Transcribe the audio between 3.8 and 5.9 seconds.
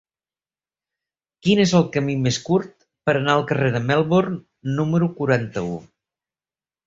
Melbourne número quaranta-u?